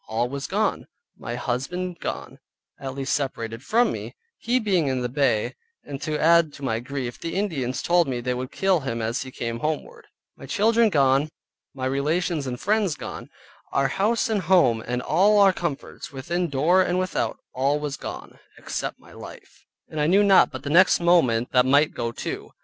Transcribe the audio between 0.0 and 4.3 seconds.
All was gone, my husband gone (at least separated from me,